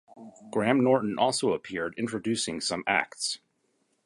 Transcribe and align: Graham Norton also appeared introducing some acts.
Graham 0.49 0.83
Norton 0.83 1.19
also 1.19 1.53
appeared 1.53 1.93
introducing 1.95 2.59
some 2.59 2.83
acts. 2.87 3.37